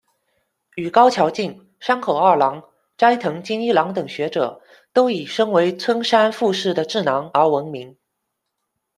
[0.77, 2.63] 与高桥进、山口二郎、
[2.97, 4.59] 斋藤精一郎等学者
[4.93, 7.95] 都以身为村山富市的智囊而闻名。